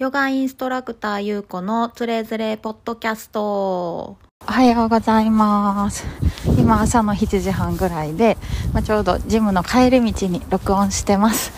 [0.00, 3.42] ヨガインストラクターゆうこのつれづれポッドキャスト。
[3.42, 4.16] お
[4.46, 6.06] はようございます。
[6.58, 8.38] 今朝の7時半ぐらいで、
[8.72, 11.52] まあ、ちょうどジムの帰り道に録音してます。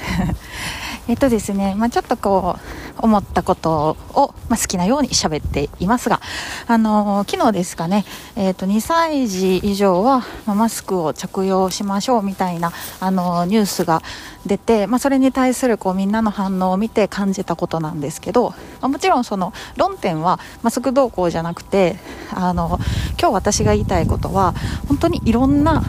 [1.08, 6.20] えっとですね、まあ、ちょっとこう、思ったことを、まあ、好きなように喋っていますが、
[6.68, 8.04] あのー昨日ですかね、
[8.36, 14.02] えっと、2歳児以上は、まあマスクを着用しましょうみたいな、あのーニュースが
[14.46, 21.96] 出て、まあ、それに対するこうみんなの反応を見て感じたことなんですけど、まあ、もちろんその論点はマスク動向じゃなくて、
[22.32, 22.78] あの、
[23.18, 24.54] 今日私が言いたいことは、
[24.86, 25.82] 本当にいろんな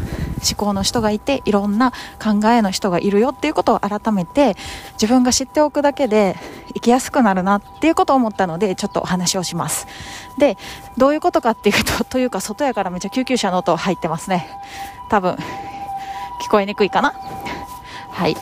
[0.48, 4.56] 思考の人がいて、いろんな考えの人がいるよっていうことを改めて、
[4.94, 6.36] 自分が知っておくだけで
[6.74, 9.88] 生きやすくなるなっていうことを思ったので、ちょっとお話をします。
[10.38, 10.58] で、
[10.98, 14.48] どういうことかっていうと、というか外やからめっちゃ救急車の音入ってますね。
[15.10, 15.38] 多分、
[16.42, 17.14] 聞こえにくいかな
[18.12, 18.36] はい。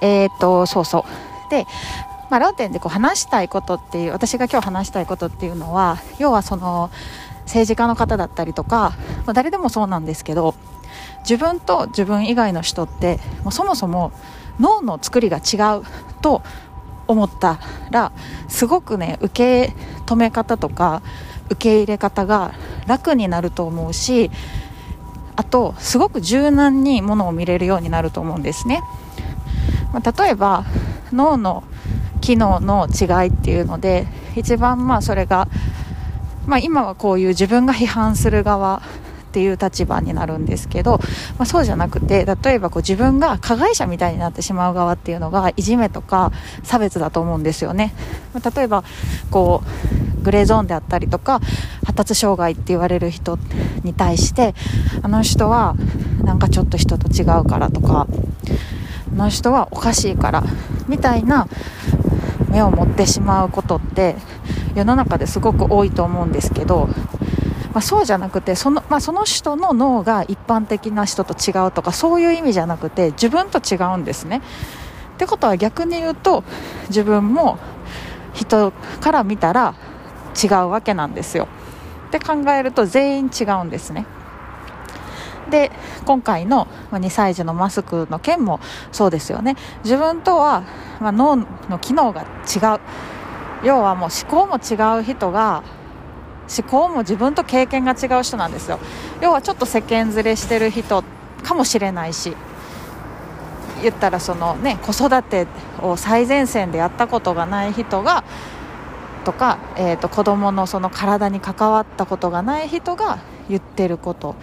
[0.00, 1.04] えー、と、そうそ
[1.46, 1.50] う。
[1.50, 1.66] で、
[2.30, 6.90] まあ、論点でこう話したいことっていう、私が今日話したいことっていうのは、要はその、
[7.44, 8.94] 政治家の方だったりとか、
[9.26, 10.54] まあ、誰でもそうなんですけど、
[11.22, 14.12] 自分と自分以外の人って、もうそもそも
[14.60, 15.84] 脳の作りが違う
[16.20, 16.42] と
[17.06, 17.58] 思った
[17.90, 18.12] ら、
[18.48, 19.74] すごくね、受け
[20.06, 21.02] 止め方とか、
[21.46, 22.54] 受け入れ方が
[22.86, 24.30] 楽になると思うし、
[25.36, 28.82] あと、すごく柔軟にものを見れるようになると思うんですね。
[29.92, 30.64] まあ、例えば
[31.12, 31.62] 脳の
[32.20, 34.06] 機能の違いっていうので
[34.36, 35.48] 一番まあそれが、
[36.46, 38.82] まあ、今はこういう自分が批判する側
[39.32, 40.98] っていう立場になるんですけど、
[41.38, 47.94] まあ、そうじゃなくて例えばこう自分が加害者みたいになってしまう側っていうのがいじめとか差別だと思うんですよね、
[48.34, 48.84] まあ、例えば
[49.30, 49.62] こ
[50.20, 51.40] うグレーゾーンであったりとか
[51.86, 53.38] 発達障害って言われる人
[53.84, 54.54] に対して
[55.02, 55.76] あの人は
[56.22, 58.06] なんかちょっと人と違うからとか
[59.12, 60.44] あの人はおかしいから
[60.88, 61.48] みたいな
[62.50, 64.14] 目を持ってしまうことって
[64.74, 66.88] 世の中ですごく多いと思うんですけど、
[67.72, 74.42] まあ、そうじゃなくてその,、まあ、その人の脳が一般的な人と違うとかそういう意味じゃなくて自分と違うんですね。
[75.14, 76.42] ってことは逆に言うと
[76.88, 77.58] 自分も
[78.34, 79.74] 人から見たら
[80.42, 81.48] 違うわけなんですよ。
[82.08, 84.06] って考えると全員違うんですね。
[85.50, 85.70] で
[86.06, 90.62] 今回の2歳児のマスクの件もそうですよね自分とは
[91.00, 92.80] まあ脳の機能が違う
[93.62, 95.62] 要はもう思考も違う人が
[96.56, 98.78] 思考も自分と経験が違う人なんですよ。
[99.20, 101.02] 要はちょっと世間連れしてる人
[101.42, 102.36] かもしれないし
[103.82, 105.46] 言ったらそのね子育て
[105.82, 108.24] を最前線でやったことがない人が
[109.24, 114.34] とか、えー、と子供のその体に関わったことがない人が言ってること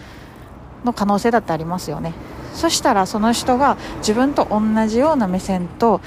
[0.83, 2.13] の可能性だってありますよね。
[2.53, 6.01] そしたらその人が自分と同じような目線と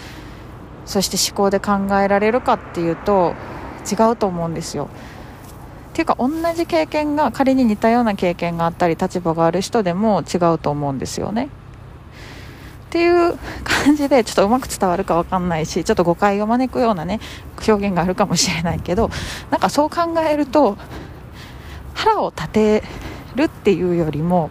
[0.85, 3.35] そして思考で考えられるかっていうと
[3.91, 4.89] 違うと思うんですよ。
[5.93, 11.49] ていうか同じ経験が仮に似たような経験があったり立場がある人でも違うと思うんですよね。
[12.87, 17.21] っていう感じでちょっとうまく伝わるかわかんないしちょっと誤解を招くようなね
[17.67, 19.11] 表現があるかもしれないけど
[19.51, 20.77] なんかそう考えると
[21.95, 22.83] 腹を立て
[23.35, 24.51] るっていうよりも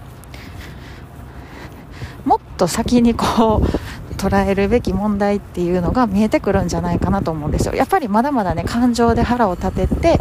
[2.25, 7.74] もっと先にこう捉えるべき問題っていうのが見えてくるんじゃないかなと思うんですよ。
[7.74, 10.19] やっぱりまだまだね感情で腹を立てて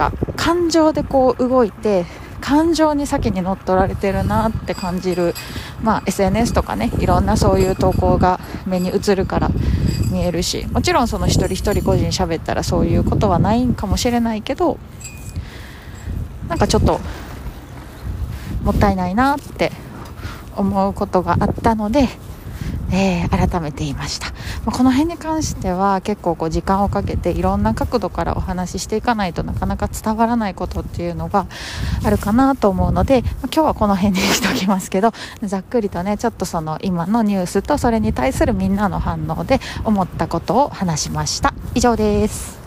[0.00, 2.06] か感情でこう動いて
[2.40, 5.34] 感情に先に乗っ取られてるなって感じる、
[5.82, 9.50] まあ、SNS とかねいろんなそういう投稿が目に映るから
[10.10, 14.78] 見えるしもちろんその一人一人個人喋ったらそういうことはないんかもしれないけど
[16.48, 16.98] なんかちょっと
[18.64, 19.70] もったいないなって
[20.56, 22.08] 思うことがあったので、
[22.92, 24.26] えー改めて言いました、
[24.64, 31.46] まあこの辺に関しては結構こう時間をかけていろんな角度からお話ししていかないとなかなか伝わらないことっていうのが
[32.04, 35.12] あるかなと思うので、 まあ今日はこの辺にしておきますけど
[35.42, 41.54] ざっくりとねちょっとその今のニュースとそれに対するみんなの反応で思ったことを話しました。
[41.74, 42.59] 以上です。